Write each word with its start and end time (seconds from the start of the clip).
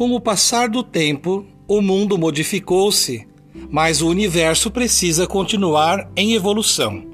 Com 0.00 0.14
o 0.14 0.18
passar 0.18 0.70
do 0.70 0.82
tempo, 0.82 1.44
o 1.68 1.82
mundo 1.82 2.16
modificou-se, 2.16 3.28
mas 3.70 4.00
o 4.00 4.08
universo 4.08 4.70
precisa 4.70 5.26
continuar 5.26 6.10
em 6.16 6.32
evolução. 6.32 7.04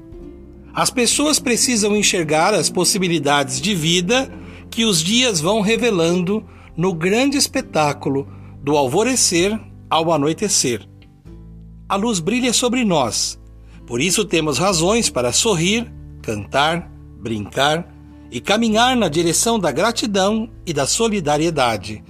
As 0.73 0.89
pessoas 0.89 1.37
precisam 1.37 1.97
enxergar 1.97 2.53
as 2.53 2.69
possibilidades 2.69 3.59
de 3.59 3.75
vida 3.75 4.33
que 4.69 4.85
os 4.85 5.03
dias 5.03 5.41
vão 5.41 5.59
revelando 5.59 6.45
no 6.77 6.93
grande 6.93 7.35
espetáculo 7.35 8.25
do 8.63 8.77
alvorecer 8.77 9.59
ao 9.89 10.09
anoitecer. 10.09 10.87
A 11.89 11.97
luz 11.97 12.21
brilha 12.21 12.53
sobre 12.53 12.85
nós, 12.85 13.37
por 13.85 13.99
isso 13.99 14.23
temos 14.23 14.57
razões 14.57 15.09
para 15.09 15.33
sorrir, 15.33 15.91
cantar, 16.21 16.89
brincar 17.19 17.93
e 18.31 18.39
caminhar 18.39 18.95
na 18.95 19.09
direção 19.09 19.59
da 19.59 19.73
gratidão 19.73 20.49
e 20.65 20.71
da 20.71 20.87
solidariedade. 20.87 22.01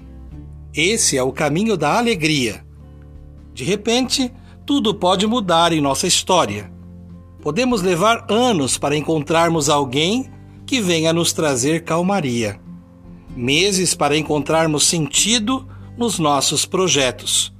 Esse 0.74 1.18
é 1.18 1.24
o 1.24 1.32
caminho 1.32 1.76
da 1.76 1.98
alegria. 1.98 2.66
De 3.54 3.64
repente, 3.64 4.32
tudo 4.66 4.94
pode 4.94 5.26
mudar 5.26 5.74
em 5.74 5.82
nossa 5.82 6.08
história. 6.08 6.72
Podemos 7.42 7.82
levar 7.82 8.26
anos 8.30 8.78
para 8.78 8.96
encontrarmos 8.96 9.70
alguém 9.70 10.30
que 10.66 10.82
venha 10.82 11.14
nos 11.14 11.32
trazer 11.32 11.84
calmaria, 11.84 12.60
meses 13.36 13.96
para 13.96 14.18
encontrarmos 14.18 14.86
sentido 14.86 15.68
nos 15.98 16.20
nossos 16.20 16.66
projetos, 16.66 17.54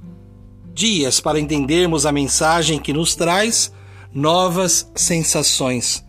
dias 0.74 1.20
para 1.20 1.40
entendermos 1.40 2.04
a 2.04 2.12
mensagem 2.12 2.78
que 2.78 2.92
nos 2.92 3.16
traz 3.16 3.72
novas 4.12 4.90
sensações 4.94 6.06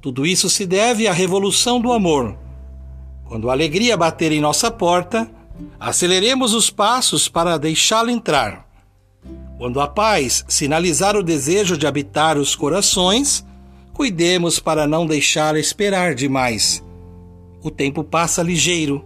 tudo 0.00 0.24
isso 0.24 0.48
se 0.48 0.64
deve 0.64 1.06
à 1.06 1.12
revolução 1.12 1.78
do 1.78 1.92
amor. 1.92 2.34
Quando 3.26 3.50
a 3.50 3.52
alegria 3.52 3.96
bater 3.98 4.32
em 4.32 4.40
nossa 4.40 4.70
porta, 4.70 5.30
aceleremos 5.78 6.54
os 6.54 6.70
passos 6.70 7.28
para 7.28 7.58
deixá-la 7.58 8.12
entrar. 8.12 8.66
Quando 9.58 9.80
a 9.80 9.86
paz 9.86 10.44
sinalizar 10.48 11.16
o 11.16 11.22
desejo 11.22 11.76
de 11.76 11.86
habitar 11.86 12.38
os 12.38 12.54
corações, 12.54 13.44
cuidemos 13.92 14.58
para 14.58 14.86
não 14.86 15.06
deixá-la 15.06 15.58
esperar 15.58 16.14
demais. 16.14 16.84
O 17.62 17.70
tempo 17.70 18.02
passa 18.02 18.42
ligeiro 18.42 19.04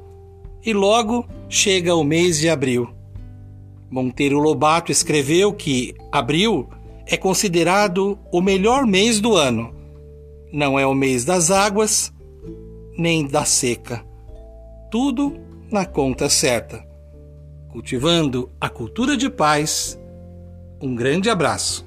e 0.64 0.72
logo 0.72 1.26
chega 1.48 1.94
o 1.94 2.04
mês 2.04 2.38
de 2.38 2.48
abril. 2.48 2.88
Monteiro 3.90 4.38
Lobato 4.38 4.90
escreveu 4.90 5.52
que 5.52 5.94
abril 6.10 6.68
é 7.06 7.16
considerado 7.16 8.18
o 8.32 8.40
melhor 8.40 8.86
mês 8.86 9.20
do 9.20 9.36
ano 9.36 9.74
não 10.54 10.78
é 10.78 10.86
o 10.86 10.94
mês 10.94 11.24
das 11.24 11.50
águas, 11.50 12.12
nem 12.96 13.26
da 13.26 13.44
seca. 13.44 14.06
Tudo 14.88 15.36
na 15.70 15.84
conta 15.84 16.28
certa. 16.28 16.84
Cultivando 17.70 18.50
a 18.60 18.68
cultura 18.68 19.16
de 19.16 19.28
paz. 19.28 19.98
Um 20.80 20.94
grande 20.94 21.28
abraço. 21.30 21.86